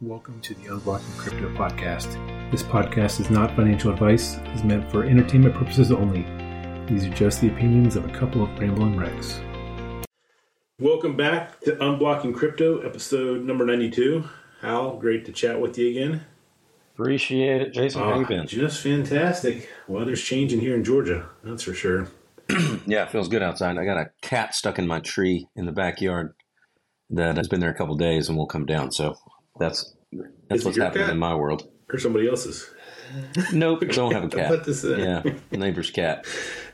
[0.00, 2.12] Welcome to the Unblocking Crypto podcast.
[2.50, 6.22] This podcast is not financial advice, it is meant for entertainment purposes only.
[6.86, 9.40] These are just the opinions of a couple of rambling wrecks.
[10.80, 14.24] Welcome back to Unblocking Crypto, episode number 92.
[14.60, 16.24] Hal, great to chat with you again.
[16.94, 18.02] Appreciate it, Jason.
[18.02, 18.46] How you Uh, been?
[18.46, 19.68] Just fantastic.
[19.88, 22.08] Weather's changing here in Georgia, that's for sure.
[22.86, 23.78] Yeah, it feels good outside.
[23.78, 26.34] I got a cat stuck in my tree in the backyard
[27.08, 28.92] that has been there a couple days and won't come down.
[28.92, 29.14] So
[29.58, 29.94] that's
[30.48, 31.12] that's it what's happening cat?
[31.12, 31.68] in my world.
[31.92, 32.70] Or somebody else's.
[33.52, 34.64] Nope, don't have a cat.
[34.64, 34.98] this in.
[34.98, 36.26] Yeah, neighbor's cat.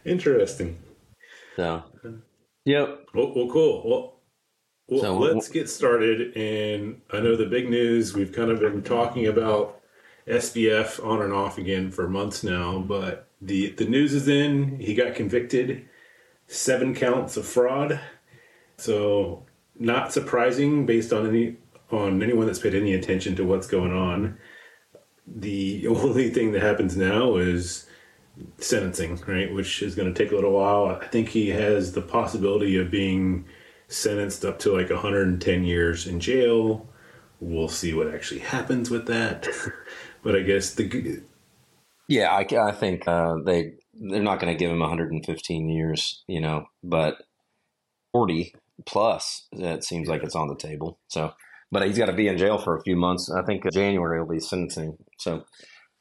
[0.05, 0.79] Interesting.
[1.57, 1.83] So,
[2.65, 3.07] yep.
[3.15, 3.83] Well, well cool.
[3.85, 4.21] Well,
[4.89, 6.37] well So, let's get started.
[6.37, 9.81] And I know the big news, we've kind of been talking about
[10.27, 14.79] SBF on and off again for months now, but the, the news is in.
[14.81, 15.89] He got convicted,
[16.47, 18.01] seven counts of fraud.
[18.79, 19.45] So,
[19.79, 21.57] not surprising based on any
[21.93, 24.39] on anyone that's paid any attention to what's going on.
[25.27, 27.87] The only thing that happens now is
[28.59, 29.53] sentencing, right?
[29.53, 30.87] Which is going to take a little while.
[30.87, 33.45] I think he has the possibility of being
[33.89, 36.87] sentenced up to like 110 years in jail.
[37.41, 39.49] We'll see what actually happens with that.
[40.23, 41.23] but I guess the
[42.09, 46.41] Yeah, I, I think uh, they they're not going to give him 115 years, you
[46.41, 47.23] know, but
[48.13, 48.55] 40
[48.87, 49.47] plus.
[49.53, 50.99] that seems like it's on the table.
[51.09, 51.33] So,
[51.73, 53.31] but he's got to be in jail for a few months.
[53.31, 54.97] I think January will be sentencing.
[55.19, 55.45] So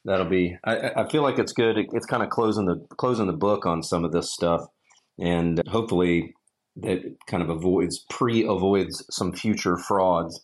[0.05, 0.57] that'll be.
[0.63, 1.77] I, I- I feel like it's good.
[1.93, 4.61] It's kind of closing the closing the book on some of this stuff,
[5.19, 6.33] and hopefully
[6.77, 10.41] that kind of avoids pre avoids some future frauds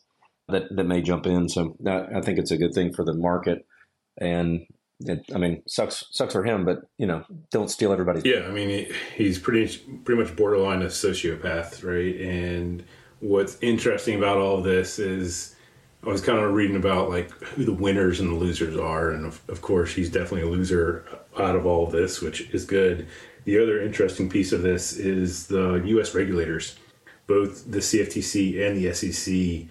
[0.50, 1.48] that that may jump in.
[1.50, 3.66] So that, I think it's a good thing for the market
[4.20, 4.62] and
[5.02, 8.24] it, I mean, sucks sucks for him, but you know, don't steal everybody's.
[8.26, 12.16] yeah, I mean he, he's pretty pretty much borderline a sociopath, right?
[12.22, 12.84] And
[13.26, 15.56] what's interesting about all this is
[16.06, 19.26] I was kind of reading about like who the winners and the losers are, and
[19.26, 21.06] of, of course he's definitely a loser
[21.38, 23.08] out of all of this, which is good.
[23.46, 26.14] The other interesting piece of this is the U.S.
[26.14, 26.78] regulators,
[27.26, 29.68] both the CFTC and the SEC,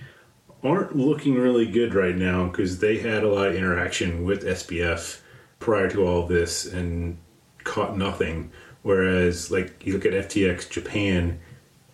[0.64, 5.20] aren't looking really good right now because they had a lot of interaction with SBF
[5.60, 7.18] prior to all this and
[7.62, 8.50] caught nothing.
[8.82, 11.40] Whereas, like you look at FTX Japan,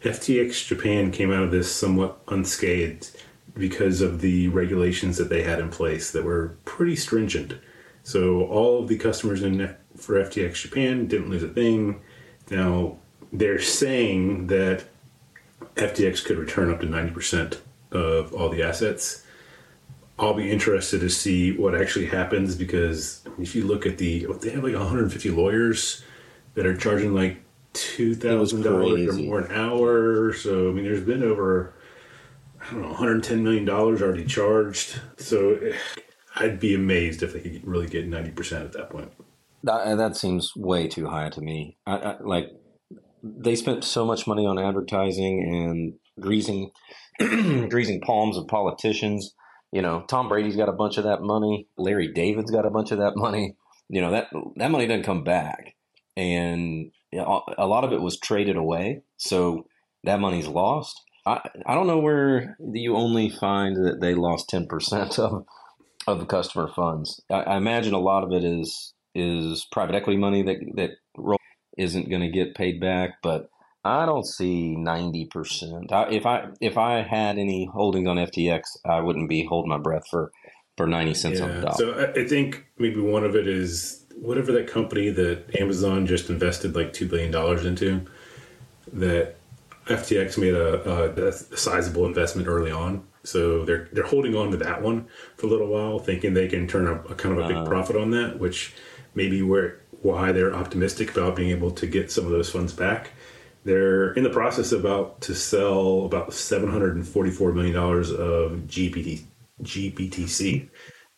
[0.02, 3.10] FTX Japan came out of this somewhat unscathed
[3.54, 7.54] because of the regulations that they had in place that were pretty stringent.
[8.02, 12.00] So all of the customers in for FTX Japan didn't lose a thing.
[12.50, 12.96] Now
[13.32, 14.84] they're saying that
[15.76, 19.24] FTX could return up to ninety percent of all the assets.
[20.18, 24.50] I'll be interested to see what actually happens because if you look at the, they
[24.50, 26.04] have like 150 lawyers
[26.54, 30.32] that are charging like two thousand dollars or more an hour.
[30.32, 31.74] So I mean, there's been over
[32.60, 35.00] I don't know 110 million dollars already charged.
[35.16, 35.76] So eh,
[36.36, 39.12] I'd be amazed if they could really get 90 percent at that point.
[39.62, 41.76] That, that seems way too high to me.
[41.86, 42.50] I, I, like
[43.22, 46.70] they spent so much money on advertising and greasing
[47.68, 49.34] greasing palms of politicians.
[49.72, 51.68] You know, Tom Brady's got a bunch of that money.
[51.76, 53.56] Larry David's got a bunch of that money.
[53.88, 55.74] You know that that money doesn't come back,
[56.16, 59.02] and a lot of it was traded away.
[59.16, 59.66] So
[60.04, 61.00] that money's lost.
[61.26, 65.44] I I don't know where you only find that they lost ten percent of
[66.06, 67.20] of the customer funds.
[67.30, 70.90] I, I imagine a lot of it is is private equity money that that
[71.76, 73.50] isn't going to get paid back, but
[73.84, 75.90] I don't see ninety percent.
[75.90, 80.06] If I if I had any holdings on FTX, I wouldn't be holding my breath
[80.10, 80.30] for
[80.76, 81.74] for ninety cents on the dollar.
[81.76, 86.30] So I, I think maybe one of it is whatever that company that Amazon just
[86.30, 88.06] invested like two billion dollars into.
[88.92, 89.36] That
[89.86, 90.88] FTX made a,
[91.18, 95.46] a, a sizable investment early on, so they're they're holding on to that one for
[95.46, 97.64] a little while, thinking they can turn a, a kind of a big Uh.
[97.64, 98.74] profit on that, which
[99.14, 103.10] maybe where why they're optimistic about being able to get some of those funds back.
[103.64, 108.52] They're in the process about to sell about seven hundred and forty-four million dollars of
[108.66, 109.22] GPT,
[109.62, 110.68] GBTC.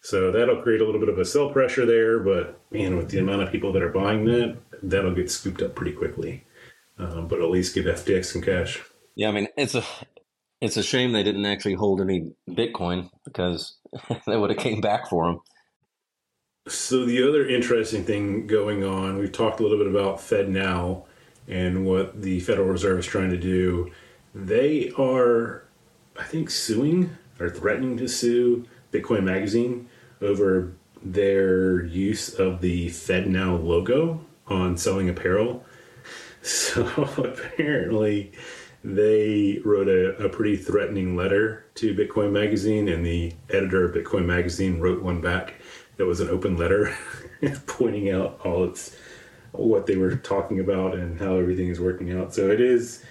[0.03, 3.19] So that'll create a little bit of a sell pressure there, but man, with the
[3.19, 6.45] amount of people that are buying that, that'll get scooped up pretty quickly.
[6.99, 8.83] Um, but at least give FTX some cash.
[9.15, 9.85] Yeah, I mean it's a
[10.61, 13.77] it's a shame they didn't actually hold any Bitcoin because
[14.27, 15.41] they would have came back for them.
[16.67, 21.05] So the other interesting thing going on, we've talked a little bit about FedNow
[21.49, 23.91] and what the Federal Reserve is trying to do.
[24.35, 25.65] They are,
[26.17, 29.89] I think, suing or threatening to sue Bitcoin Magazine
[30.23, 30.73] over
[31.03, 35.65] their use of the FedNow logo on selling apparel.
[36.45, 36.85] So
[37.19, 38.33] apparently,
[38.83, 44.27] they wrote a, a pretty threatening letter to Bitcoin Magazine, and the editor of Bitcoin
[44.27, 45.55] Magazine wrote one back
[45.99, 46.93] that was an open letter
[47.69, 48.97] pointing out all its
[49.53, 52.35] what they were talking about and how everything is working out.
[52.35, 53.05] So it is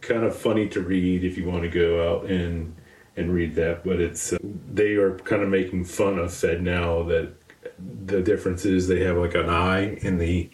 [0.00, 2.76] kind of funny to read if you want to go out and
[3.16, 3.84] and read that.
[3.84, 4.38] But it's uh,
[4.72, 7.32] they are kind of making fun of FedNow that
[8.06, 10.50] the difference is they have like an I in the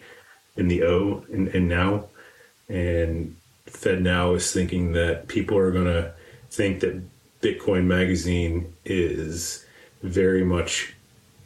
[0.55, 2.07] in the O in, in now,
[2.69, 3.35] and
[3.67, 6.13] FedNow is thinking that people are to
[6.49, 7.01] think that
[7.41, 9.65] Bitcoin Magazine is
[10.01, 10.93] very much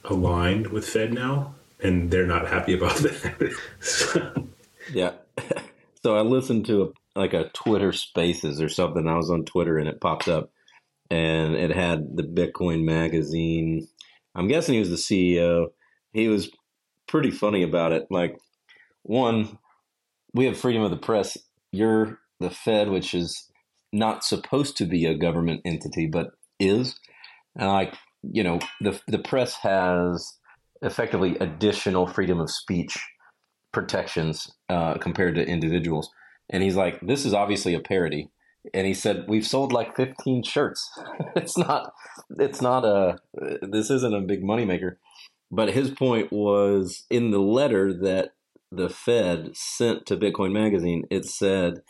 [0.06, 3.56] aligned with FedNow, and they're not happy about that.
[3.80, 4.48] so.
[4.94, 5.14] Yeah.
[6.04, 9.08] So I listened to a, like a Twitter Spaces or something.
[9.08, 10.52] I was on Twitter and it popped up,
[11.10, 13.88] and it had the Bitcoin Magazine.
[14.36, 15.68] I'm guessing he was the CEO.
[16.14, 16.50] He was
[17.08, 18.08] pretty funny about it.
[18.10, 18.38] Like,
[19.04, 19.58] one,
[20.34, 21.38] we have freedom of the press.
[21.72, 23.50] You're the Fed, which is
[23.94, 27.00] not supposed to be a government entity, but is.
[27.56, 30.38] And like, you know, the the press has
[30.82, 32.98] effectively additional freedom of speech
[33.72, 36.10] protections uh, compared to individuals.
[36.50, 38.30] And he's like, this is obviously a parody.
[38.74, 40.90] And he said, we've sold like 15 shirts.
[41.36, 41.94] it's not,
[42.38, 43.20] it's not a,
[43.62, 44.98] this isn't a big moneymaker.
[45.50, 48.32] But his point was in the letter that
[48.72, 51.82] the Fed sent to Bitcoin Magazine, it said,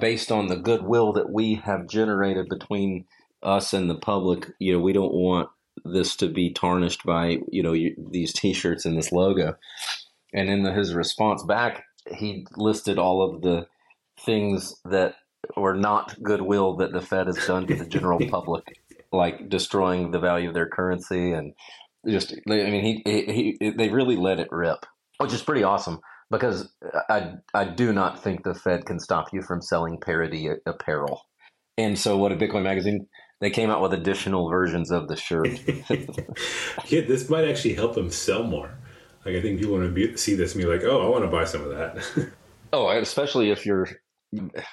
[0.00, 3.04] based on the goodwill that we have generated between
[3.42, 5.50] us and the public, you know, we don't want
[5.84, 7.74] this to be tarnished by you know
[8.10, 9.56] these T-shirts and this logo.
[10.32, 13.66] And in the, his response back, he listed all of the
[14.20, 15.16] things that
[15.56, 18.64] were not goodwill that the Fed has done to the general public,
[19.12, 21.54] like destroying the value of their currency and
[22.08, 22.34] just.
[22.48, 24.86] I mean, he, he, he they really let it rip,
[25.18, 26.00] which is pretty awesome
[26.30, 26.72] because
[27.08, 31.22] I I do not think the Fed can stop you from selling parody apparel.
[31.76, 33.06] And so, what a Bitcoin Magazine
[33.40, 35.48] they came out with additional versions of the shirt.
[36.88, 38.78] yeah, this might actually help them sell more.
[39.24, 41.24] Like I think people want to be, see this and be like, "Oh, I want
[41.24, 42.30] to buy some of that."
[42.72, 43.88] oh, especially if you're.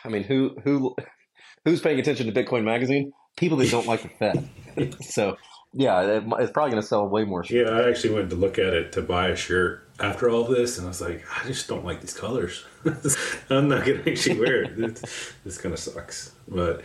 [0.04, 0.96] I mean, who who
[1.66, 3.12] who's paying attention to Bitcoin Magazine?
[3.38, 4.96] People that don't like the Fed.
[5.02, 5.38] so
[5.74, 7.46] yeah, it's probably going to sell way more.
[7.50, 10.78] Yeah, I actually went to look at it to buy a shirt after all this,
[10.78, 12.66] and I was like, I just don't like these colors.
[13.50, 14.75] I'm not going to actually wear it.
[14.75, 16.34] This, this kind of sucks.
[16.48, 16.84] But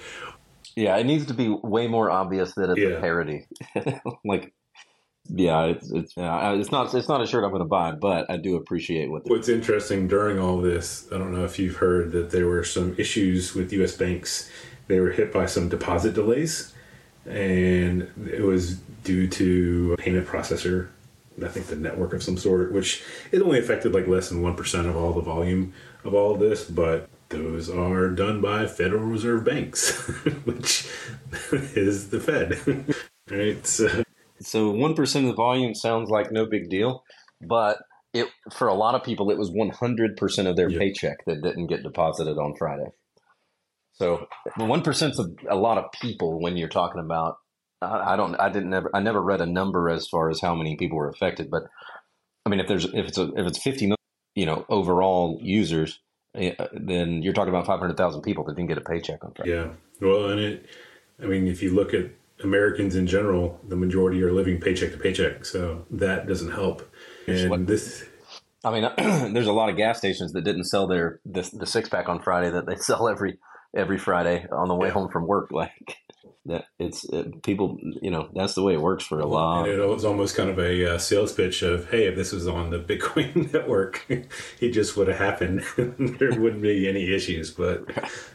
[0.76, 2.88] yeah, it needs to be way more obvious that it's yeah.
[2.90, 3.46] a parody.
[4.25, 4.55] like,
[5.28, 8.31] yeah, it's it's yeah, it's not it's not a shirt I'm going to buy, but
[8.31, 9.23] I do appreciate what.
[9.26, 12.94] What's interesting during all this, I don't know if you've heard that there were some
[12.99, 13.96] issues with U.S.
[13.96, 14.50] banks.
[14.88, 16.73] They were hit by some deposit delays,
[17.25, 20.88] and it was due to a payment processor.
[21.44, 24.55] I think the network of some sort, which it only affected like less than one
[24.55, 25.75] percent of all the volume
[26.05, 29.90] of all of this, but those are done by Federal Reserve banks,
[30.44, 30.88] which
[31.52, 32.94] is the Fed.
[33.31, 33.67] right.
[33.67, 34.05] So.
[34.41, 37.05] So 1% of the volume sounds like no big deal,
[37.41, 37.79] but
[38.12, 41.83] it for a lot of people, it was 100% of their paycheck that didn't get
[41.83, 42.91] deposited on Friday.
[43.94, 44.27] So
[44.59, 47.38] 1% is a, a lot of people when you're talking about
[47.83, 48.35] I don't.
[48.37, 48.91] I didn't never.
[48.94, 51.50] I never read a number as far as how many people were affected.
[51.50, 51.65] But
[52.44, 53.97] I mean, if there's if it's a, if it's 50 million,
[54.35, 56.00] you know, overall users,
[56.35, 59.53] eh, eh, then you're talking about 500,000 people that didn't get a paycheck on Friday.
[59.53, 59.69] Yeah.
[60.00, 60.67] Well, and it,
[61.23, 62.06] I mean, if you look at
[62.43, 65.44] Americans in general, the majority are living paycheck to paycheck.
[65.44, 66.88] So that doesn't help.
[67.26, 68.05] And what, this,
[68.64, 68.90] I mean,
[69.33, 72.21] there's a lot of gas stations that didn't sell their, the, the six pack on
[72.21, 73.38] Friday that they sell every,
[73.75, 74.95] every Friday on the way yeah.
[74.95, 75.50] home from work.
[75.50, 75.97] Like,
[76.47, 79.69] that it's it, people you know that's the way it works for a lot.
[79.69, 82.47] and it was almost kind of a uh, sales pitch of hey if this was
[82.47, 84.05] on the bitcoin network
[84.61, 85.65] it just would have happened.
[86.19, 87.87] There wouldn't be any issues but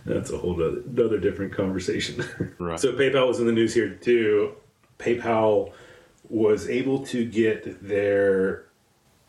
[0.05, 2.23] that's a whole other, another different conversation.
[2.59, 2.79] Right.
[2.79, 4.55] so paypal was in the news here too.
[4.99, 5.71] Paypal
[6.29, 8.65] was able to get their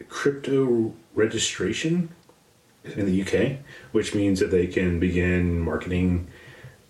[0.08, 2.10] crypto registration
[2.84, 3.58] in the uk
[3.92, 6.28] which means that they can begin marketing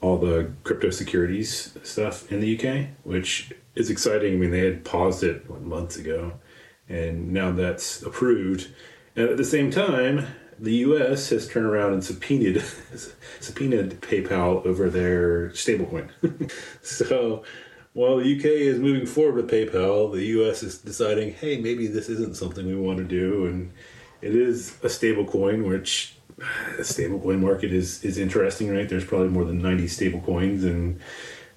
[0.03, 4.35] all the crypto securities stuff in the UK, which is exciting.
[4.35, 6.35] I mean, they had paused it what, months ago,
[6.89, 8.69] and now that's approved.
[9.17, 10.27] And at the same time,
[10.59, 11.31] the U.S.
[11.31, 12.63] has turned around and subpoenaed
[13.41, 16.11] subpoenaed PayPal over their stablecoin.
[16.83, 17.45] so
[17.95, 20.63] while the UK is moving forward with PayPal, the U.S.
[20.63, 23.73] is deciding, hey, maybe this isn't something we want to do, and
[24.21, 26.17] it is a stablecoin, which
[26.77, 28.89] the stablecoin market is is interesting, right?
[28.89, 31.01] There's probably more than 90 stablecoins, and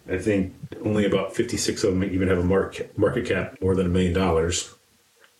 [0.09, 3.85] I think only about 56 of them even have a market market cap more than
[3.85, 4.73] a million dollars.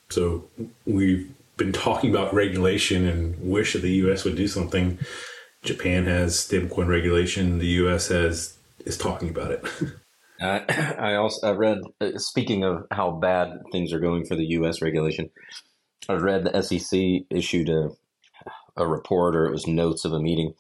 [0.10, 0.46] So
[0.86, 4.24] we've been talking about regulation and wish that the U.S.
[4.24, 5.00] would do something
[5.64, 7.60] Japan has stablecoin regulation.
[7.60, 8.08] The U.S.
[8.10, 9.66] has is talking about it.
[10.42, 10.60] uh,
[11.00, 11.80] I also I read.
[12.00, 14.82] Uh, speaking of how bad things are going for the U.S.
[14.82, 15.30] regulation,
[16.08, 17.90] I read the SEC issued a
[18.78, 20.54] a report or it was notes of a meeting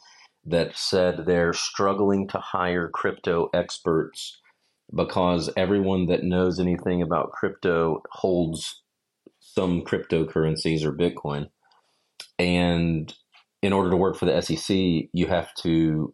[0.45, 4.39] that said they're struggling to hire crypto experts
[4.95, 8.83] because everyone that knows anything about crypto holds
[9.39, 11.47] some cryptocurrencies or Bitcoin.
[12.37, 13.13] And
[13.61, 14.75] in order to work for the SEC,
[15.13, 16.13] you have to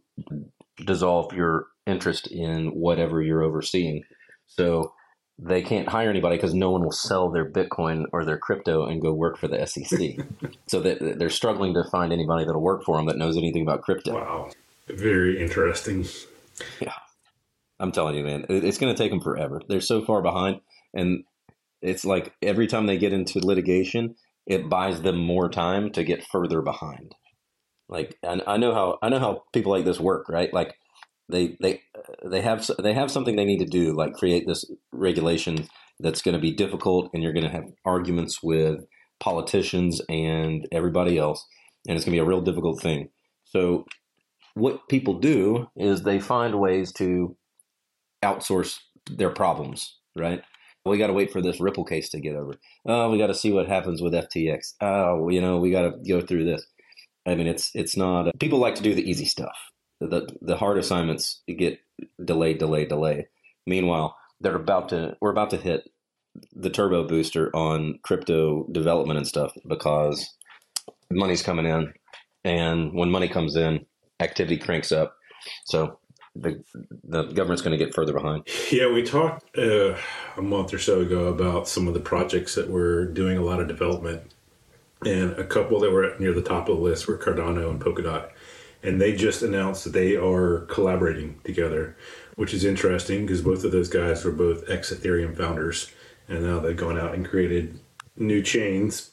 [0.86, 4.04] dissolve your interest in whatever you're overseeing.
[4.48, 4.94] So
[5.44, 9.02] they can't hire anybody because no one will sell their Bitcoin or their crypto and
[9.02, 10.18] go work for the SEC.
[10.68, 13.82] so that they're struggling to find anybody that'll work for them that knows anything about
[13.82, 14.14] crypto.
[14.14, 14.52] Wow,
[14.88, 16.06] very interesting.
[16.80, 16.94] Yeah,
[17.80, 19.62] I'm telling you, man, it's going to take them forever.
[19.68, 20.62] They're so far behind,
[20.94, 21.24] and
[21.82, 26.24] it's like every time they get into litigation, it buys them more time to get
[26.24, 27.16] further behind.
[27.90, 30.54] Like, I, I know how I know how people like this work, right?
[30.54, 30.76] Like,
[31.32, 31.82] they they
[32.24, 34.66] they have they have something they need to do, like create this
[35.02, 35.68] regulation
[36.00, 38.86] that's going to be difficult, and you're going to have arguments with
[39.20, 41.46] politicians and everybody else,
[41.88, 43.10] and it's going to be a real difficult thing.
[43.46, 43.86] So,
[44.54, 47.36] what people do is they find ways to
[48.24, 48.78] outsource
[49.10, 50.44] their problems, right?
[50.86, 52.56] We got to wait for this Ripple case to get over.
[52.86, 54.74] Oh, we got to see what happens with FTX.
[54.82, 56.66] Oh, you know, we got to go through this.
[57.26, 58.28] I mean, it's it's not.
[58.28, 59.56] Uh, people like to do the easy stuff
[60.02, 61.80] the the hard assignments get
[62.24, 63.28] delayed, delayed, delay.
[63.68, 65.90] Meanwhile, they're about to we're about to hit
[66.54, 70.34] the turbo booster on crypto development and stuff because
[71.12, 71.94] money's coming in,
[72.44, 73.86] and when money comes in,
[74.20, 75.16] activity cranks up.
[75.66, 76.00] So
[76.36, 76.64] the
[77.04, 78.48] the government's going to get further behind.
[78.72, 79.98] Yeah, we talked uh,
[80.38, 83.60] a month or so ago about some of the projects that were doing a lot
[83.60, 84.34] of development,
[85.06, 88.32] and a couple that were near the top of the list were Cardano and Polkadot
[88.84, 91.96] and they just announced that they are collaborating together,
[92.36, 95.92] which is interesting because both of those guys were both ex Ethereum founders,
[96.28, 97.80] and now they've gone out and created
[98.16, 99.12] new chains.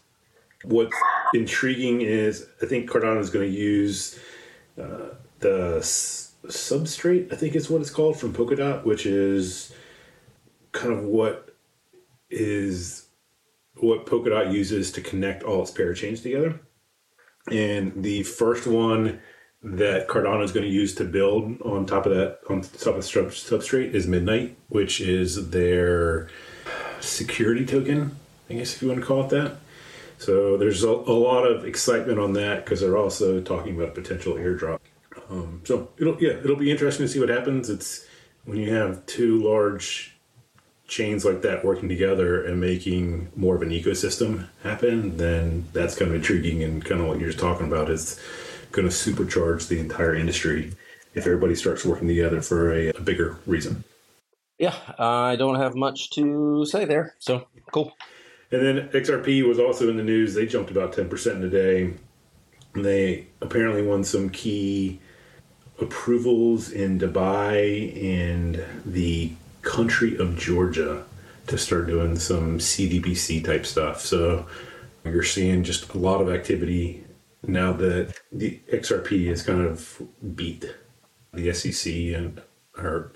[0.64, 0.96] What's
[1.34, 4.18] intriguing is I think Cardano is going to use
[4.80, 9.72] uh, the s- substrate, I think is what it's called from Polkadot, which is
[10.72, 11.56] kind of what
[12.30, 13.06] is
[13.76, 16.60] what Polkadot uses to connect all its parachains together.
[17.50, 19.20] And the first one
[19.62, 23.02] that Cardano is going to use to build on top of that, on top of
[23.02, 26.28] substrate, is Midnight, which is their
[27.00, 28.16] security token,
[28.48, 29.56] I guess if you want to call it that.
[30.18, 34.34] So there's a, a lot of excitement on that because they're also talking about potential
[34.34, 34.80] airdrop.
[35.30, 37.68] Um, so it'll yeah it'll be interesting to see what happens.
[37.68, 38.06] It's
[38.44, 40.16] when you have two large
[40.86, 46.10] chains like that working together and making more of an ecosystem happen, then that's kind
[46.10, 48.18] of intriguing and kind of what you're talking about is
[48.72, 50.72] going to supercharge the entire industry
[51.14, 53.84] if everybody starts working together for a, a bigger reason.
[54.58, 57.14] Yeah, I don't have much to say there.
[57.18, 57.94] So cool.
[58.50, 60.34] And then XRP was also in the news.
[60.34, 61.94] They jumped about 10% in a day.
[62.74, 65.00] They apparently won some key
[65.80, 69.32] approvals in Dubai and the
[69.62, 71.04] country of Georgia
[71.46, 74.00] to start doing some CBDC type stuff.
[74.00, 74.46] So
[75.04, 77.04] you're seeing just a lot of activity
[77.46, 80.02] now that the XRP has kind of
[80.34, 80.64] beat
[81.32, 82.42] the SEC and
[82.76, 83.12] are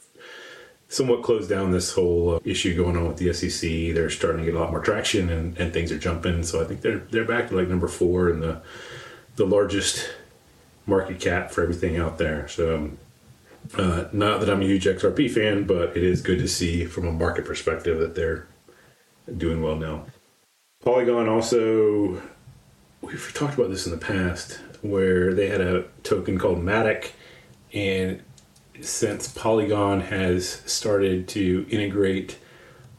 [0.89, 3.95] somewhat closed down this whole uh, issue going on with the SEC.
[3.95, 6.43] They're starting to get a lot more traction and, and things are jumping.
[6.43, 8.61] So I think they're they're back to like number four in the
[9.37, 10.09] the largest
[10.87, 12.47] market cap for everything out there.
[12.49, 12.91] So
[13.77, 17.07] uh, not that I'm a huge XRP fan, but it is good to see from
[17.07, 18.47] a market perspective that they're
[19.37, 20.07] doing well now.
[20.85, 22.21] Polygon also
[23.03, 27.11] we've talked about this in the past where they had a token called Matic,
[27.73, 28.23] and
[28.81, 32.39] since Polygon has started to integrate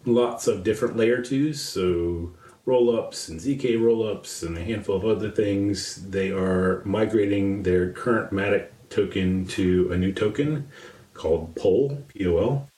[0.05, 2.31] lots of different layer twos, so
[2.65, 7.63] roll ups and ZK roll ups and a handful of other things, they are migrating
[7.63, 10.69] their current Matic token to a new token
[11.13, 12.69] called POL, P O L.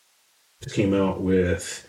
[0.63, 1.87] Just came out with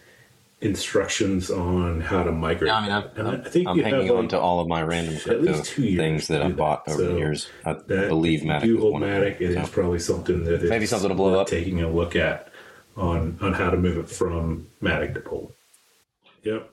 [0.61, 2.69] instructions on how to migrate.
[2.69, 5.19] Yeah, I mean, I'm, I'm, I think I'm hanging on to all of my random
[5.19, 7.49] crypto things that I've bought over so the years.
[7.65, 8.65] I believe Matic.
[8.65, 9.61] You hold Matic, it so.
[9.61, 11.49] is probably something that maybe something to blow up.
[11.49, 12.51] Taking a look at
[12.97, 15.53] on on how to move it from Matic to POL.
[16.43, 16.71] Yep.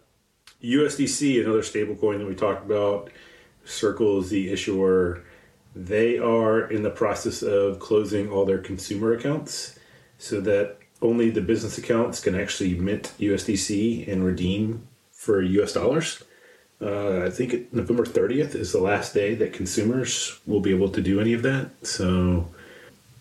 [0.64, 3.10] USDC, another stablecoin that we talked about,
[3.66, 5.24] Circle is the issuer.
[5.76, 9.80] They are in the process of closing all their consumer accounts
[10.18, 16.24] so that only the business accounts can actually mint USDC and redeem for US dollars.
[16.82, 21.02] Uh, I think November 30th is the last day that consumers will be able to
[21.02, 21.70] do any of that.
[21.84, 22.50] So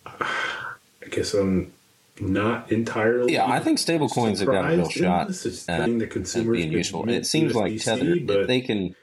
[0.07, 1.73] I guess I'm
[2.21, 3.35] not entirely.
[3.35, 7.09] Yeah, I think stablecoins have got a real shot at, the consumers being useful.
[7.09, 8.95] It seems like Tether, if they can,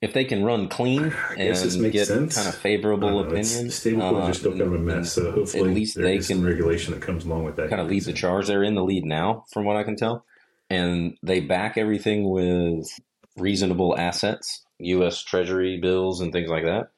[0.00, 2.36] if they can run clean and get sense.
[2.36, 5.12] kind of favorable opinions, stablecoins uh, are still kind of a mess.
[5.12, 7.70] So hopefully, at least they can regulation that comes along with that.
[7.70, 8.46] Kind of lead the charge.
[8.46, 10.24] They're in the lead now, from what I can tell,
[10.70, 12.88] and they back everything with
[13.36, 15.22] reasonable assets, U.S.
[15.22, 16.90] Treasury bills, and things like that.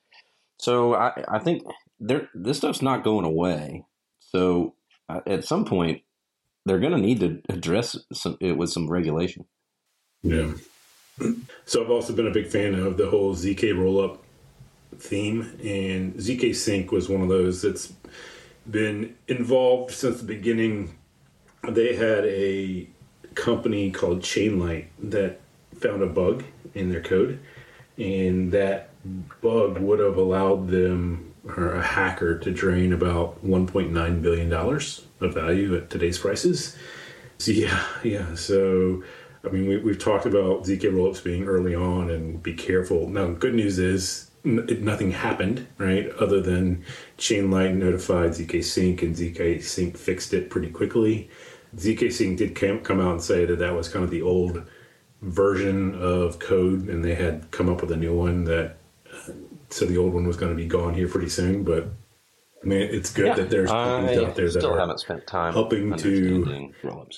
[0.58, 1.62] So I, I think
[1.98, 3.84] this stuff's not going away.
[4.20, 4.74] So
[5.08, 6.02] uh, at some point,
[6.66, 9.46] they're going to need to address some, it with some regulation.
[10.22, 10.52] Yeah.
[11.66, 14.18] So I've also been a big fan of the whole ZK rollup
[14.98, 17.92] theme, and ZK Sync was one of those that's
[18.68, 20.96] been involved since the beginning.
[21.68, 22.88] They had a
[23.34, 25.40] company called ChainLight that
[25.78, 27.38] found a bug in their code,
[27.96, 28.90] and that
[29.40, 35.34] bug would have allowed them or a hacker to drain about 1.9 billion dollars of
[35.34, 36.76] value at today's prices.
[37.38, 38.34] So yeah, yeah.
[38.34, 39.02] So
[39.44, 43.08] I mean, we, we've talked about ZK rollups being early on and be careful.
[43.08, 46.10] Now, good news is n- nothing happened, right?
[46.20, 46.84] Other than
[47.18, 51.30] ChainLight notified ZK Sync and ZK Sync fixed it pretty quickly.
[51.76, 54.62] ZK Sync did come out and say that that was kind of the old
[55.22, 58.76] version of code, and they had come up with a new one that
[59.12, 59.32] uh,
[59.68, 61.62] so the old one was going to be gone here pretty soon.
[61.62, 61.88] But
[62.62, 65.52] I mean, it's good yeah, that there's companies I out there that haven't spent time
[65.52, 66.72] helping to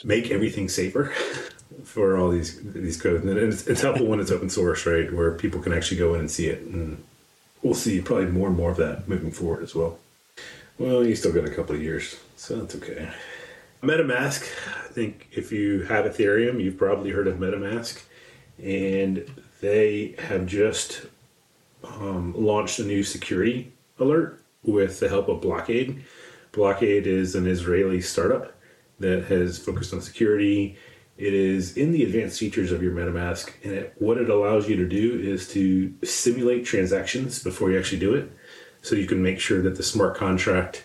[0.05, 1.12] make everything safer
[1.85, 5.33] for all these these codes, and it's, it's helpful when it's open source, right, where
[5.33, 7.03] people can actually go in and see it, and
[7.62, 9.99] we'll see probably more and more of that moving forward as well.
[10.79, 13.11] Well, you still got a couple of years, so that's okay.
[13.83, 14.43] MetaMask,
[14.85, 18.03] I think if you have Ethereum, you've probably heard of MetaMask,
[18.62, 19.25] and
[19.61, 21.03] they have just
[21.85, 26.03] um, launched a new security alert with the help of Blockaid.
[26.53, 28.55] Blockaid is an Israeli startup
[29.01, 30.77] that has focused on security.
[31.23, 34.75] It is in the advanced features of your MetaMask, and it, what it allows you
[34.75, 38.29] to do is to simulate transactions before you actually do it.
[38.81, 40.83] So you can make sure that the smart contract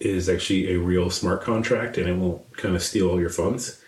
[0.00, 3.80] is actually a real smart contract and it won't kind of steal all your funds.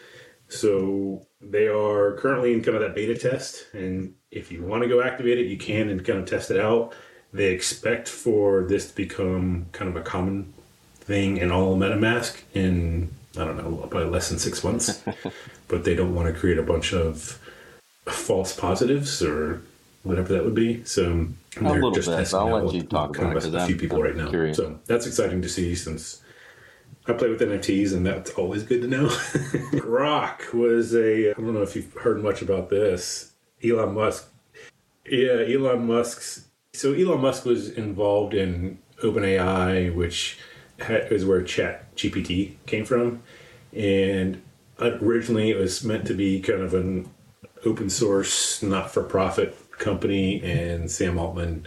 [0.46, 4.88] So they are currently in kind of that beta test, and if you want to
[4.88, 6.94] go activate it, you can and kind of test it out.
[7.32, 10.54] They expect for this to become kind of a common
[11.00, 15.02] thing in all MetaMask in I don't know, probably less than six months.
[15.68, 17.38] but they don't want to create a bunch of
[18.06, 19.62] false positives or
[20.02, 20.82] whatever that would be.
[20.84, 22.34] So um, they're a little just bit.
[22.34, 23.54] I'll let you talk about it.
[23.54, 24.30] A few people I'm right now.
[24.30, 24.56] Curious.
[24.56, 26.22] So that's exciting to see since
[27.06, 29.06] I play with NFTs, and that's always good to know.
[29.72, 33.32] Grok was a, I don't know if you've heard much about this.
[33.64, 34.30] Elon Musk.
[35.06, 36.46] Yeah, Elon Musk's.
[36.74, 40.38] So Elon Musk was involved in OpenAI, which
[40.88, 43.22] is where Chat GPT came from.
[43.72, 44.42] And
[44.80, 47.10] originally it was meant to be kind of an
[47.64, 50.42] open source, not for profit company.
[50.42, 51.66] And Sam Altman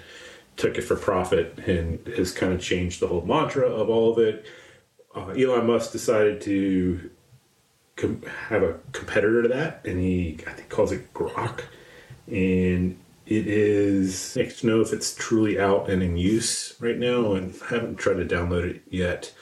[0.57, 4.19] took it for profit and has kind of changed the whole mantra of all of
[4.19, 4.45] it
[5.15, 7.09] uh, Elon Musk decided to
[7.95, 11.61] com- have a competitor to that, and he I think calls it Grok,
[12.27, 17.33] and it is I don't know if it's truly out and in use right now,
[17.33, 19.33] and I haven't tried to download it yet.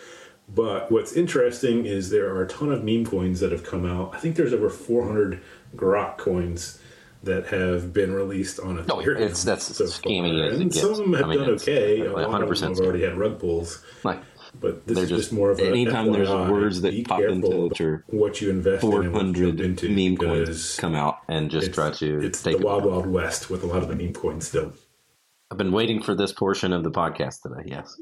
[0.53, 4.15] But what's interesting is there are a ton of meme coins that have come out.
[4.15, 5.41] I think there's over 400
[5.75, 6.79] Grok coins
[7.23, 9.19] that have been released on Ethereum.
[9.19, 11.99] No, it's that's so scheming as and some of them have I mean, done okay.
[12.01, 13.83] A lot of them have already had rug pulls.
[14.03, 14.21] Like
[14.59, 18.41] but this they're is just, more of a anytime there's words that pop into what
[18.41, 22.57] you invest 400 in into meme coins come out and just try to it's the
[22.57, 24.73] wild wild west with a lot of the meme coins still
[25.51, 27.99] i've been waiting for this portion of the podcast today yes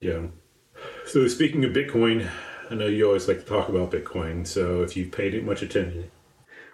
[0.00, 0.26] yeah
[1.08, 2.28] so speaking of bitcoin
[2.70, 5.62] i know you always like to talk about bitcoin so if you've paid it much
[5.62, 6.10] attention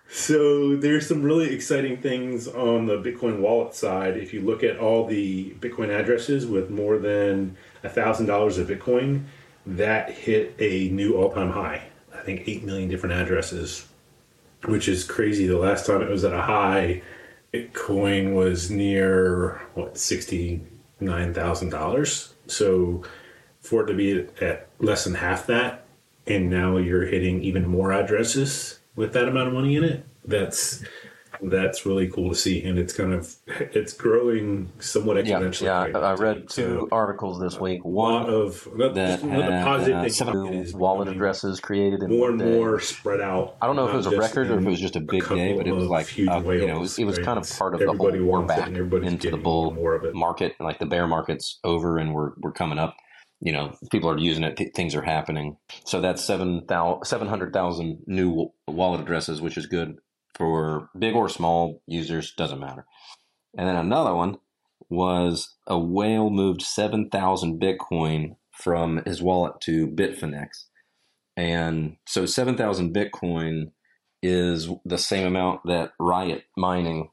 [0.09, 4.17] so there's some really exciting things on the Bitcoin wallet side.
[4.17, 9.25] If you look at all the Bitcoin addresses with more than thousand dollars of Bitcoin,
[9.67, 11.85] that hit a new all-time high.
[12.15, 13.87] I think eight million different addresses,
[14.67, 15.47] which is crazy.
[15.47, 17.03] The last time it was at a high,
[17.53, 20.63] Bitcoin was near what sixty
[21.01, 22.35] nine thousand dollars.
[22.47, 23.05] So
[23.65, 25.85] for it to be at less than half that,
[26.27, 30.85] and now you're hitting even more addresses with that amount of money in it, that's
[31.43, 35.63] that's really cool to see, and it's kind of it's growing somewhat exponentially.
[35.63, 35.93] Yeah, yeah.
[35.93, 36.05] right?
[36.05, 37.85] I read two So, articles this week.
[37.85, 40.29] One of that, that one of the had positive
[40.75, 42.57] uh, wallet addresses created in more and day.
[42.57, 43.57] more spread out.
[43.61, 45.29] I don't know if it was a record or if it was just a big
[45.29, 47.51] day, but it was like huge uh, you know, it was, it was kind of
[47.51, 50.15] part of the whole everybody we're wants it, back into the bull more of it.
[50.15, 52.97] market, like the bear market's over and we're we're coming up.
[53.41, 54.57] You know, people are using it.
[54.57, 55.57] Th- things are happening.
[55.85, 59.97] So that's seven thousand seven hundred thousand new wallet addresses, which is good
[60.35, 62.33] for big or small users.
[62.33, 62.87] Doesn't matter.
[63.57, 64.39] And then another one
[64.89, 70.67] was a whale moved seven thousand Bitcoin from his wallet to Bitfinex,
[71.37, 73.73] and so seven thousand Bitcoin
[74.23, 77.11] is the same amount that Riot Mining,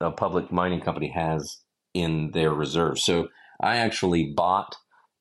[0.00, 1.58] a public mining company, has
[1.92, 3.04] in their reserves.
[3.04, 3.28] So
[3.62, 4.76] I actually bought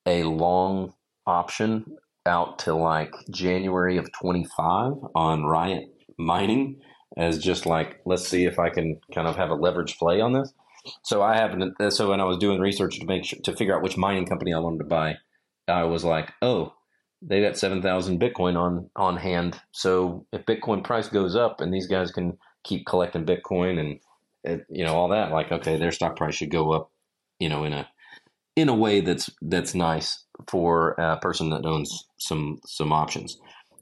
[0.05, 0.93] a long
[1.25, 5.85] option out to like January of 25 on Riot
[6.17, 6.81] Mining
[7.17, 10.33] as just like, let's see if I can kind of have a leverage play on
[10.33, 10.53] this.
[11.03, 13.55] So I happened to, uh, so when I was doing research to make sure, to
[13.55, 15.17] figure out which mining company I wanted to buy,
[15.67, 16.73] I was like, oh,
[17.21, 19.59] they got 7,000 Bitcoin on, on hand.
[19.71, 23.99] So if Bitcoin price goes up and these guys can keep collecting Bitcoin and,
[24.43, 26.91] it, you know, all that, like, okay, their stock price should go up,
[27.39, 27.87] you know, in a,
[28.55, 33.37] in a way that's, that's nice for a person that owns some, some options.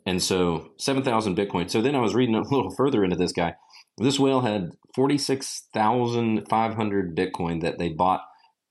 [0.05, 1.69] And so 7,000 Bitcoin.
[1.69, 3.55] So then I was reading a little further into this guy.
[3.97, 8.21] This whale had 46,500 Bitcoin that they bought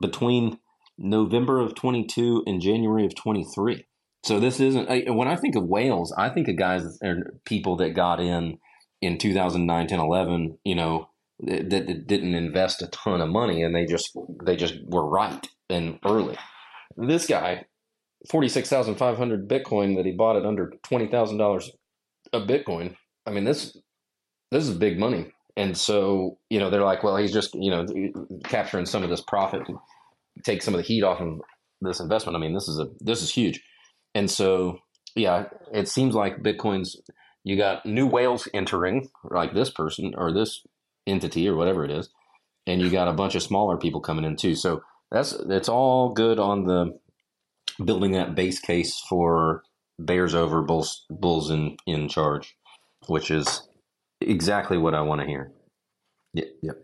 [0.01, 0.59] between
[0.99, 3.87] November of 22 and January of 23.
[4.23, 7.95] So this isn't when I think of whales, I think of guys or people that
[7.95, 8.59] got in
[9.01, 11.09] in 2009, 10, 11, you know,
[11.41, 15.49] that, that didn't invest a ton of money and they just they just were right
[15.71, 16.37] and early.
[16.97, 17.67] This guy,
[18.31, 21.71] 46,500 Bitcoin that he bought at under $20,000
[22.33, 22.97] a Bitcoin.
[23.27, 23.77] I mean, this
[24.51, 25.33] this is big money.
[25.57, 27.87] And so, you know, they're like, well, he's just, you know,
[28.45, 29.63] capturing some of this profit
[30.45, 31.41] take some of the heat off of
[31.81, 32.37] this investment.
[32.37, 33.63] I mean, this is a this is huge.
[34.15, 34.79] And so,
[35.15, 37.01] yeah, it seems like Bitcoin's
[37.45, 40.63] you got new whales entering, like this person or this
[41.07, 42.11] entity or whatever it is,
[42.67, 44.55] and you got a bunch of smaller people coming in too.
[44.55, 46.99] So that's it's all good on the
[47.85, 49.63] building that base case for
[49.99, 52.57] bears over bulls bulls in in charge,
[53.07, 53.69] which is
[54.21, 55.53] exactly what I want to hear.
[56.35, 56.77] Yep, yep,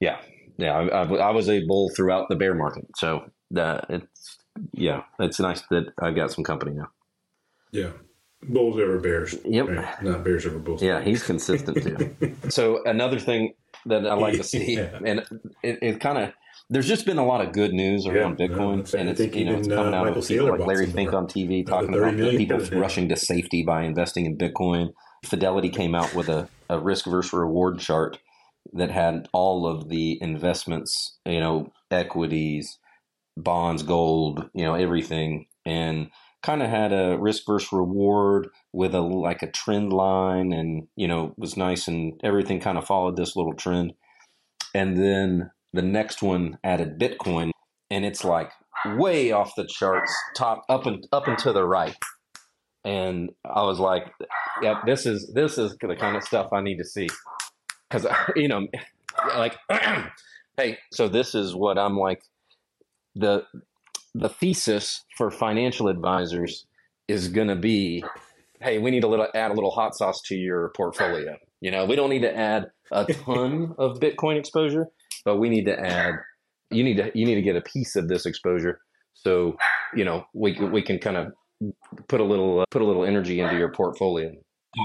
[0.00, 0.18] yeah,
[0.56, 0.72] yeah.
[0.72, 4.38] I, I, I was a bull throughout the bear market, so uh, it's
[4.72, 6.88] yeah, it's nice that I got some company now.
[7.70, 7.90] Yeah,
[8.42, 9.36] bulls over bears.
[9.44, 9.68] Yep.
[9.68, 10.02] right?
[10.02, 10.82] not bears over bulls.
[10.82, 12.36] Yeah, he's consistent too.
[12.48, 13.54] so another thing
[13.86, 14.98] that I like to see, Yeah.
[15.04, 15.20] and
[15.62, 16.32] it, it kind of
[16.72, 19.44] there's just been a lot of good news around Yeah, Bitcoin, no, and it's you
[19.44, 21.94] know it's coming uh, out Michael of people Saylor like Larry Fink on TV talking
[21.94, 24.92] about people rushing to safety by investing in Bitcoin.
[25.26, 28.18] Fidelity came out with a, a risk versus reward chart
[28.72, 32.78] that had all of the investments, you know, equities,
[33.36, 36.10] bonds, gold, you know, everything, and
[36.42, 41.06] kind of had a risk versus reward with a like a trend line, and you
[41.06, 43.92] know, was nice, and everything kind of followed this little trend.
[44.74, 47.50] And then the next one added Bitcoin,
[47.90, 48.50] and it's like
[48.96, 51.96] way off the charts, top up and up and to the right.
[52.84, 54.10] And I was like,
[54.62, 57.08] "Yep, this is this is the kind of stuff I need to see."
[57.88, 58.06] Because
[58.36, 58.66] you know,
[59.36, 59.56] like,
[60.56, 62.22] hey, so this is what I'm like.
[63.14, 63.44] The
[64.14, 66.66] the thesis for financial advisors
[67.08, 68.04] is going to be,
[68.60, 71.36] hey, we need to little, add a little hot sauce to your portfolio.
[71.60, 74.88] You know, we don't need to add a ton of Bitcoin exposure,
[75.24, 76.14] but we need to add.
[76.70, 78.80] You need to you need to get a piece of this exposure,
[79.14, 79.56] so
[79.94, 81.26] you know we can- we can kind of
[82.08, 84.32] put a little uh, put a little energy into your portfolio.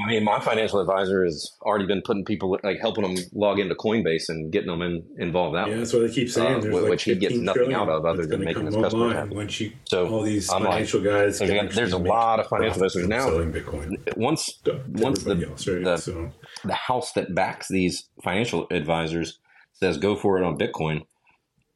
[0.06, 3.74] I mean, my financial advisor has already been putting people like helping them log into
[3.74, 5.80] Coinbase and getting them in, involved that Yeah, way.
[5.80, 6.56] that's what they keep saying.
[6.56, 9.34] Uh, There's which like he gets nothing out of other than making his customer happy.
[9.34, 12.42] Once you, So all these I'm like, financial guys, there's can a- there's a lot
[12.42, 14.18] of financial profits investors now selling Bitcoin.
[14.18, 15.82] once to once the- else, right?
[15.86, 16.32] the- so
[16.66, 19.40] the house that backs these financial advisors
[19.80, 21.06] says go for it on Bitcoin,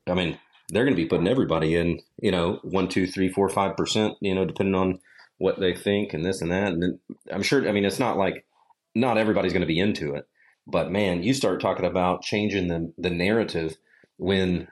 [0.08, 0.38] I mean,
[0.70, 4.16] they're going to be putting everybody in, you know, one, two, three, four, five percent,
[4.22, 5.00] you know, depending on
[5.38, 6.72] what they think and this and that.
[6.72, 7.00] And then
[7.32, 8.46] I'm sure, I mean, it's not like
[8.96, 10.28] not everybody's going to be into it,
[10.68, 13.78] but man, you start talking about changing the the narrative
[14.18, 14.68] when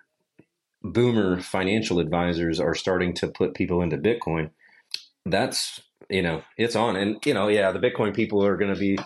[0.82, 4.52] boomer financial advisors are starting to put people into Bitcoin.
[5.26, 8.80] That's you know, it's on, and you know, yeah, the Bitcoin people are going to
[8.80, 8.98] be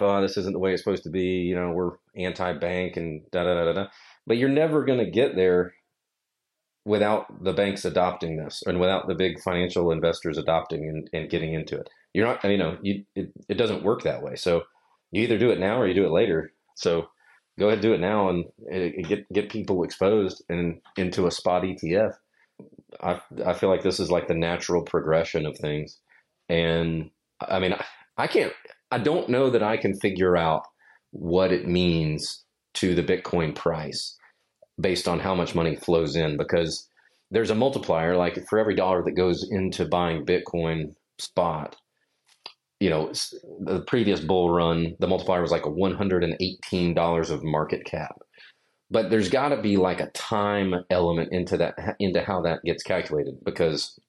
[0.00, 1.42] oh, this isn't the way it's supposed to be.
[1.42, 3.86] You know, we're anti-bank and da da da da.
[4.26, 5.74] But you're never going to get there
[6.84, 11.54] without the banks adopting this and without the big financial investors adopting and, and getting
[11.54, 11.88] into it.
[12.14, 14.36] You're not, you know, you, it, it doesn't work that way.
[14.36, 14.62] So
[15.12, 16.52] you either do it now or you do it later.
[16.74, 17.08] So
[17.58, 21.30] go ahead and do it now and uh, get get people exposed and into a
[21.30, 22.14] spot ETF.
[23.02, 25.98] I I feel like this is like the natural progression of things,
[26.48, 27.84] and I mean I,
[28.16, 28.52] I can't
[28.90, 30.64] I don't know that I can figure out
[31.12, 34.16] what it means to the Bitcoin price
[34.80, 36.88] based on how much money flows in because
[37.30, 41.76] there's a multiplier like for every dollar that goes into buying Bitcoin spot
[42.80, 43.12] you know,
[43.60, 48.16] the previous bull run, the multiplier was like a $118 of market cap.
[48.90, 52.82] But there's got to be like a time element into that, into how that gets
[52.82, 54.00] calculated because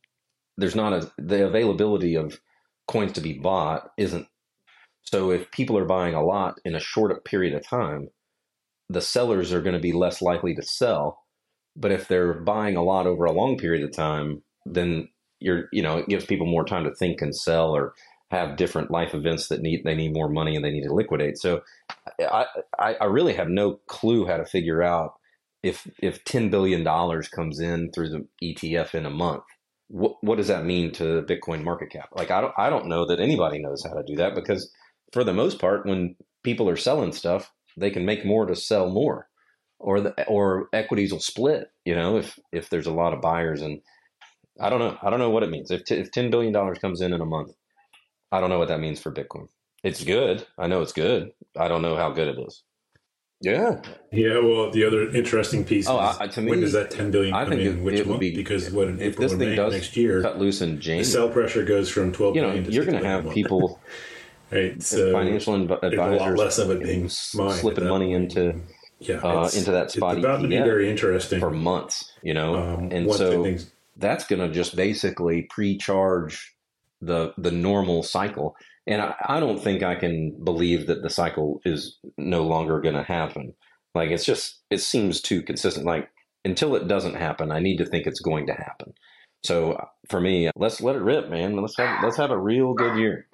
[0.57, 2.39] there's not a, the availability of
[2.87, 4.25] coins to be bought isn't.
[5.01, 8.09] So if people are buying a lot in a short period of time,
[8.89, 11.23] the sellers are going to be less likely to sell.
[11.75, 15.09] But if they're buying a lot over a long period of time, then
[15.39, 17.93] you're, you know, it gives people more time to think and sell or
[18.31, 21.37] have different life events that need they need more money and they need to liquidate.
[21.37, 21.61] So
[22.19, 22.45] I,
[22.79, 25.15] I, really have no clue how to figure out
[25.63, 29.43] if if ten billion dollars comes in through the ETF in a month,
[29.89, 32.09] what what does that mean to Bitcoin market cap?
[32.13, 34.71] Like I don't I don't know that anybody knows how to do that because
[35.11, 38.89] for the most part, when people are selling stuff, they can make more to sell
[38.89, 39.27] more,
[39.79, 41.71] or the, or equities will split.
[41.85, 43.81] You know, if if there's a lot of buyers and
[44.59, 46.79] I don't know I don't know what it means if t- if ten billion dollars
[46.79, 47.53] comes in in a month
[48.31, 49.47] I don't know what that means for Bitcoin.
[49.83, 50.45] It's good.
[50.57, 51.31] I know it's good.
[51.57, 52.63] I don't know how good it is.
[53.41, 53.81] Yeah.
[54.11, 54.39] Yeah.
[54.39, 57.33] Well, the other interesting piece oh, is I, to me, when does that 10 billion
[57.33, 57.83] I come think in?
[57.83, 58.19] which month?
[58.19, 61.09] Be, because what in April this thing does next year, cut loose in January, the
[61.09, 63.81] sell pressure goes from 12 you know, you're going to have people,
[64.51, 64.81] right?
[64.81, 68.61] So financial advisors, a lot less of it being slipping money into
[68.99, 70.17] yeah, uh, into that spot.
[70.17, 73.57] It's about to be very interesting for months, you know, um, and so
[73.97, 76.55] that's going to just basically pre-charge
[77.01, 78.55] the the normal cycle.
[78.87, 82.95] And I, I don't think I can believe that the cycle is no longer going
[82.95, 83.53] to happen.
[83.95, 85.85] Like it's just it seems too consistent.
[85.85, 86.09] Like
[86.45, 88.93] until it doesn't happen, I need to think it's going to happen.
[89.43, 91.55] So for me, let's let it rip, man.
[91.55, 93.27] Let's have let's have a real good year.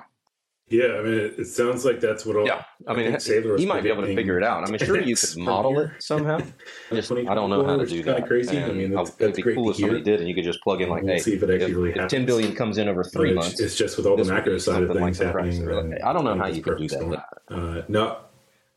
[0.69, 2.45] Yeah, I mean, it, it sounds like that's what all.
[2.45, 3.19] Yeah, I mean, I
[3.57, 4.67] you might be able to figure it out.
[4.67, 6.39] I mean, sure, you could model it somehow.
[6.91, 7.95] Just, I don't know how to do that.
[7.95, 8.57] It's kind of crazy.
[8.57, 10.81] And I mean, that's, it'd be cool if somebody did, and you could just plug
[10.81, 13.03] in like, we'll hey, see if, it actually if, if ten billion comes in over
[13.05, 15.97] three months, it's just with all the macro side of things like happening.
[16.03, 17.25] I don't know how you could do that.
[17.49, 18.17] Uh, no,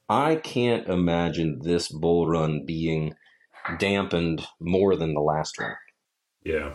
[0.08, 3.14] I can't imagine this bull run being
[3.78, 5.74] dampened more than the last one.
[6.44, 6.74] Yeah.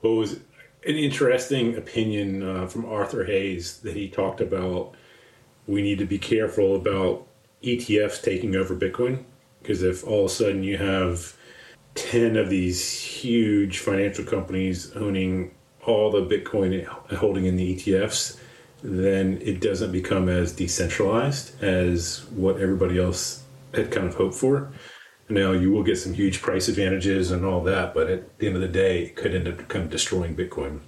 [0.00, 0.40] What was
[0.86, 4.94] an interesting opinion uh, from Arthur Hayes that he talked about
[5.66, 7.26] we need to be careful about
[7.62, 9.24] ETFs taking over Bitcoin
[9.62, 11.36] because if all of a sudden you have
[11.94, 15.54] 10 of these huge financial companies owning
[15.86, 18.38] all the Bitcoin holding in the ETFs,
[18.82, 23.42] then it doesn't become as decentralized as what everybody else
[23.72, 24.70] had kind of hoped for.
[25.28, 28.56] Now you will get some huge price advantages and all that, but at the end
[28.56, 30.80] of the day, it could end up kind of destroying Bitcoin,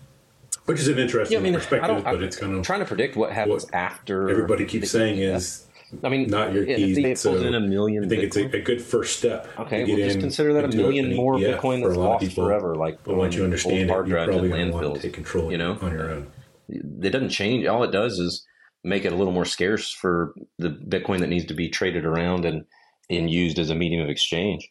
[0.66, 2.04] which is an interesting yeah, I mean, perspective.
[2.04, 4.28] but it's kind of trying to predict what happens what after.
[4.28, 5.66] Everybody keeps saying is,
[6.04, 7.20] I mean, not your keys.
[7.20, 8.26] So in a million, I think Bitcoin.
[8.26, 9.48] it's a, a, good first step.
[9.58, 12.74] Okay, well, just consider that a million more Bitcoin that's lost people, forever.
[12.74, 15.50] Like but once you understand hard it, you're probably to want to take control.
[15.50, 16.30] You know, on your own.
[16.68, 17.64] It doesn't change.
[17.66, 18.44] All it does is
[18.84, 22.44] make it a little more scarce for the Bitcoin that needs to be traded around
[22.44, 22.64] and
[23.10, 24.68] and used as a medium of exchange.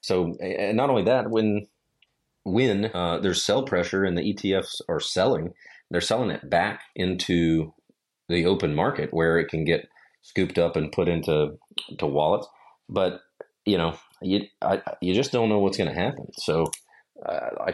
[0.00, 1.66] So, and not only that, when
[2.44, 5.52] when uh, there's sell pressure and the ETFs are selling,
[5.90, 7.74] they're selling it back into
[8.28, 9.88] the open market where it can get
[10.22, 11.58] scooped up and put into
[11.98, 12.46] to wallets.
[12.88, 13.20] But
[13.64, 16.28] you know, you I, you just don't know what's going to happen.
[16.34, 16.70] So,
[17.24, 17.72] uh,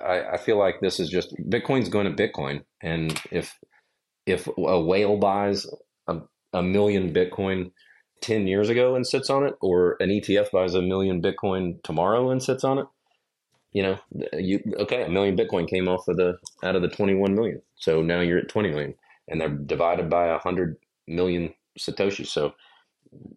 [0.00, 3.58] I I feel like this is just Bitcoin's going to Bitcoin, and if
[4.26, 5.66] if a whale buys
[6.06, 6.20] a,
[6.52, 7.72] a million Bitcoin
[8.24, 12.30] 10 years ago and sits on it, or an ETF buys a million Bitcoin tomorrow
[12.30, 12.86] and sits on it,
[13.72, 13.98] you know,
[14.32, 17.60] you okay, a million Bitcoin came off of the out of the 21 million.
[17.76, 18.94] So now you're at 20 million
[19.28, 22.26] and they're divided by a hundred million Satoshi.
[22.26, 22.54] So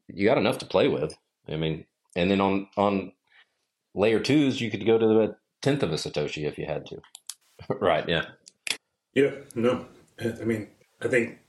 [0.07, 1.17] you got enough to play with.
[1.49, 3.11] I mean, and then on, on
[3.93, 7.01] layer twos, you could go to the tenth of a Satoshi if you had to.
[7.81, 8.07] right.
[8.07, 8.25] Yeah.
[9.13, 9.31] Yeah.
[9.53, 9.85] No,
[10.19, 10.67] I mean,
[11.01, 11.39] I think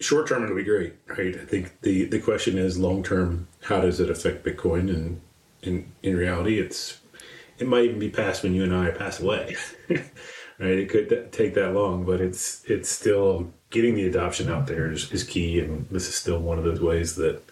[0.00, 1.36] short term it'll be great, right?
[1.36, 4.88] I think the the question is long term, how does it affect Bitcoin?
[4.92, 5.20] And
[5.62, 7.00] in in reality, it's
[7.58, 9.56] it might even be past when you and I pass away,
[9.88, 10.00] right?
[10.60, 15.10] It could take that long, but it's it's still getting the adoption out there is,
[15.12, 17.42] is key, and this is still one of those ways that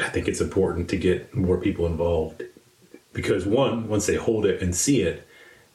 [0.00, 2.42] I think it's important to get more people involved
[3.12, 5.26] because one, once they hold it and see it,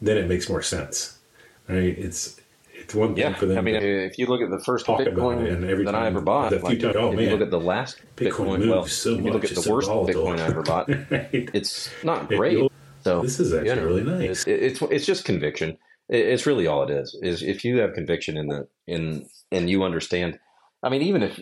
[0.02, 1.20] then it makes more sense,
[1.68, 1.98] right?
[1.98, 2.40] It's
[2.88, 3.58] It's one thing Yeah, for them.
[3.58, 6.22] I mean, if you look at the first Bitcoin it, and every that I ever
[6.22, 9.26] bought, like, times- oh, if you look at the last Bitcoin Bitcoin, well, so if
[9.26, 9.90] you look much, at the worst.
[9.90, 11.50] Bitcoin I ever bought, Right?
[11.54, 12.66] it's not great.
[13.02, 14.48] So this is actually you know, really nice.
[14.48, 15.78] It's, it's it's just conviction.
[16.08, 17.14] It's really all it is.
[17.22, 20.40] Is if you have conviction in the in and you understand.
[20.82, 21.42] I mean, even if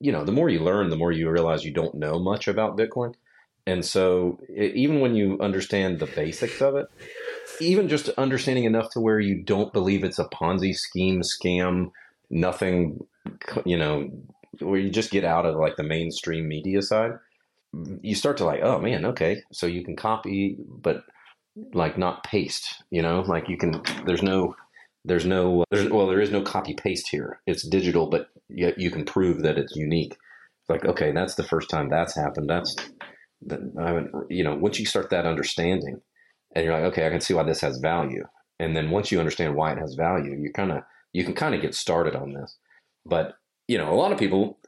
[0.00, 2.78] you know, the more you learn, the more you realize you don't know much about
[2.78, 3.12] Bitcoin.
[3.66, 6.86] And so, e- even when you understand the basics of it,
[7.60, 11.90] even just understanding enough to where you don't believe it's a Ponzi scheme, scam,
[12.30, 13.04] nothing,
[13.64, 14.10] you know,
[14.60, 17.12] where you just get out of like the mainstream media side,
[18.00, 21.04] you start to like, oh man, okay, so you can copy, but
[21.74, 24.54] like not paste, you know, like you can, there's no,
[25.04, 27.40] there's no, there's, well, there is no copy paste here.
[27.46, 30.12] It's digital, but yet you can prove that it's unique.
[30.12, 32.48] It's like, okay, that's the first time that's happened.
[32.48, 32.74] That's,
[33.46, 36.00] that, I you know, once you start that understanding
[36.58, 38.24] and you're like, okay, I can see why this has value.
[38.58, 41.54] And then once you understand why it has value, you kind of, you can kind
[41.54, 42.56] of get started on this.
[43.06, 43.34] But,
[43.68, 44.58] you know, a lot of people,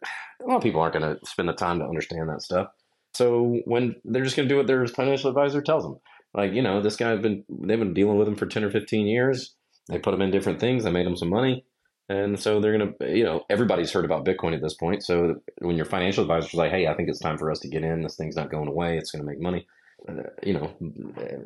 [0.41, 2.69] a lot of people aren't going to spend the time to understand that stuff.
[3.15, 5.99] So when they're just going to do what their financial advisor tells them,
[6.33, 9.09] like, you know, this guy's been, they've been dealing with him for 10 or 15
[9.09, 9.57] years.
[9.89, 10.85] They put him in different things.
[10.85, 11.65] They made him some money.
[12.09, 15.03] And so they're going to, you know, everybody's heard about Bitcoin at this point.
[15.03, 17.83] So when your financial advisor's like, hey, I think it's time for us to get
[17.83, 19.67] in, this thing's not going away, it's going to make money.
[20.09, 20.73] Uh, you know,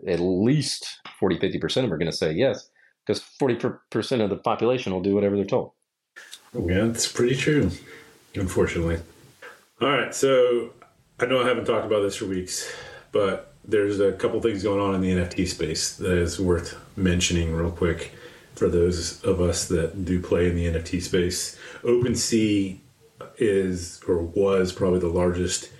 [0.07, 2.71] at least 40, 50% of them are going to say yes,
[3.07, 5.73] because 40% of the population will do whatever they're told.
[6.55, 7.71] Yeah, it's pretty true,
[8.35, 9.01] unfortunately.
[9.81, 10.71] All right, so
[11.19, 12.73] I know I haven't talked about this for weeks,
[13.11, 17.55] but there's a couple things going on in the NFT space that is worth mentioning
[17.55, 18.12] real quick
[18.55, 21.59] for those of us that do play in the NFT space.
[21.83, 22.79] OpenSea
[23.38, 25.71] is or was probably the largest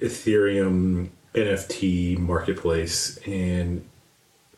[0.00, 3.86] Ethereum NFT marketplace, and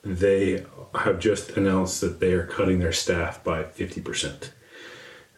[0.02, 4.50] they have just announced that they are cutting their staff by 50%.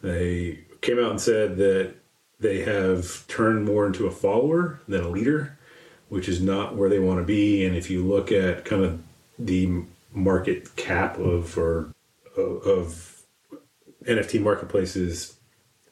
[0.02, 1.94] They came out and said that
[2.40, 5.58] they have turned more into a follower than a leader,
[6.08, 7.64] which is not where they want to be.
[7.64, 9.02] And if you look at kind of
[9.38, 11.92] the market cap of or
[12.36, 13.22] of
[14.04, 15.36] NFT marketplaces,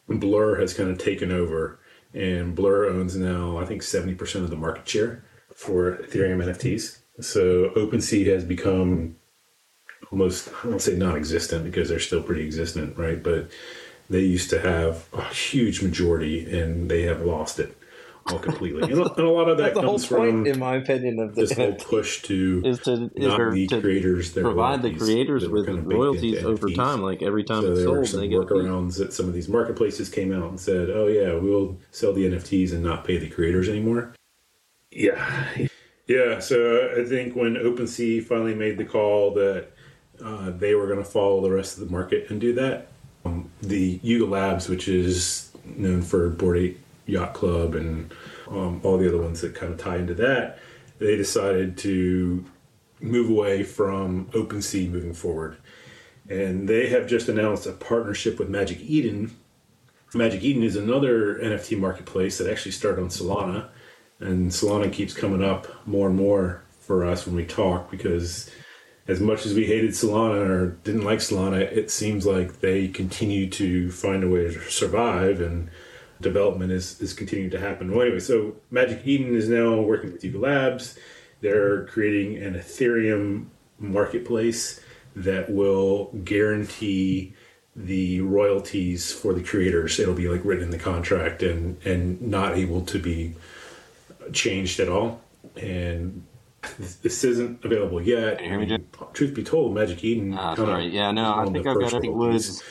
[0.08, 1.78] Blur has kind of taken over,
[2.12, 6.98] and Blur owns now I think seventy percent of the market share for Ethereum NFTs.
[7.20, 9.16] So OpenSea has become
[10.10, 13.22] almost I won't say non-existent because they're still pretty existent, right?
[13.22, 13.50] But
[14.10, 17.76] they used to have a huge majority, and they have lost it
[18.26, 18.82] all completely.
[18.82, 20.76] and, a, and a lot of that That's the whole comes point, from in my
[20.76, 24.94] opinion, of the this whole push to is to not the to creators provide the
[24.94, 26.76] creators with kind of royalties over NFTs.
[26.76, 27.02] time.
[27.02, 30.08] Like every time So it's sold, some they get workarounds that some of these marketplaces
[30.08, 33.68] came out and said, "Oh yeah, we'll sell the NFTs and not pay the creators
[33.68, 34.14] anymore."
[34.92, 35.66] Yeah,
[36.06, 36.38] yeah.
[36.38, 39.68] So I think when OpenSea finally made the call that
[40.22, 42.88] uh, they were going to follow the rest of the market and do that,
[43.24, 48.12] um, the Yuga Labs, which is known for Bored Ape Yacht Club and
[48.48, 50.58] um, all the other ones that kind of tie into that,
[50.98, 52.44] they decided to
[53.00, 55.56] move away from OpenSea moving forward.
[56.28, 59.36] And they have just announced a partnership with Magic Eden.
[60.14, 63.68] Magic Eden is another NFT marketplace that actually started on Solana.
[64.22, 68.50] And Solana keeps coming up more and more for us when we talk because
[69.08, 73.48] as much as we hated Solana or didn't like Solana, it seems like they continue
[73.50, 75.70] to find a way to survive and
[76.20, 77.90] development is, is continuing to happen.
[77.90, 80.98] Well, anyway, so Magic Eden is now working with Yuga Labs.
[81.40, 83.46] They're creating an Ethereum
[83.78, 84.80] marketplace
[85.16, 87.34] that will guarantee
[87.74, 89.98] the royalties for the creators.
[89.98, 93.34] It'll be like written in the contract and and not able to be
[94.32, 95.20] changed at all.
[95.56, 96.24] And
[97.02, 98.38] this isn't available yet.
[98.38, 98.86] Can you hear me, Jim?
[99.12, 100.34] Truth be told, Magic Eden.
[100.34, 100.86] Ah, kinda sorry.
[100.88, 101.94] Yeah, no, I think I've got.
[101.94, 102.62] I think it was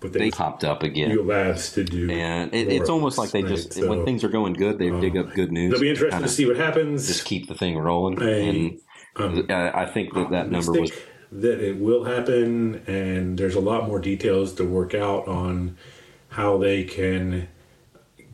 [0.00, 1.10] But they they popped up again.
[1.10, 3.88] Yuga Labs to do, And it, it's almost like they royalties, just right?
[3.90, 5.72] when things are going good, they dig up um, good news.
[5.72, 7.06] It'll be interesting to see what happens.
[7.06, 8.80] Just keep the thing rolling, I- and
[9.16, 10.90] um, I I think that that number was
[11.30, 15.76] that it will happen, and there's a lot more details to work out on
[16.28, 17.48] how they can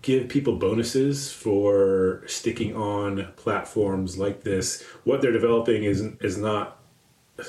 [0.02, 4.82] give people bonuses for sticking on platforms like this.
[5.04, 6.78] What they're developing is is not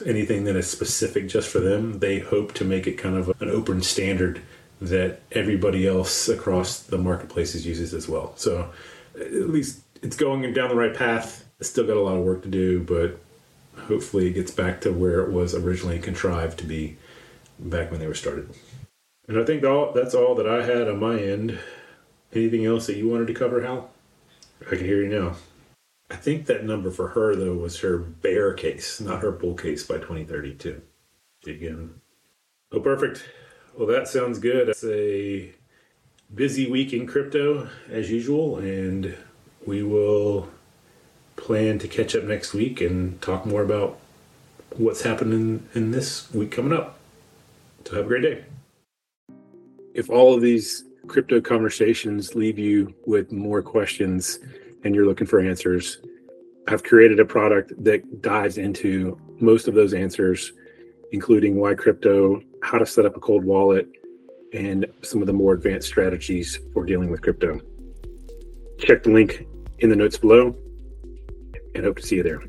[0.06, 2.00] anything that is specific just for them.
[2.00, 4.42] They hope to make it kind of an open standard
[4.82, 8.34] that everybody else across the marketplaces uses as well.
[8.36, 8.72] So
[9.20, 11.46] at least it's going down the right path.
[11.60, 13.20] It's still got a lot of work to do, but
[13.84, 16.98] hopefully it gets back to where it was originally contrived to be
[17.60, 18.50] back when they were started.
[19.28, 21.60] And I think all, that's all that I had on my end.
[22.34, 23.90] Anything else that you wanted to cover, Hal?
[24.66, 25.36] I can hear you now.
[26.10, 29.86] I think that number for her though was her bear case, not her bull case
[29.86, 30.82] by 2032.
[31.48, 32.02] Again,
[32.74, 33.26] Oh, perfect.
[33.78, 34.70] Well, that sounds good.
[34.70, 35.52] It's a
[36.34, 39.18] busy week in crypto as usual, and
[39.66, 40.48] we will
[41.36, 44.00] plan to catch up next week and talk more about
[44.78, 46.98] what's happening in this week coming up.
[47.86, 48.46] So have a great day.
[49.94, 54.40] If all of these crypto conversations leave you with more questions
[54.84, 56.00] and you're looking for answers,
[56.68, 60.54] I've created a product that dives into most of those answers,
[61.12, 63.88] including why crypto, how to set up a cold wallet,
[64.54, 67.60] and some of the more advanced strategies for dealing with crypto.
[68.80, 69.48] Check the link
[69.80, 70.56] in the notes below
[71.74, 72.42] and hope to see you there.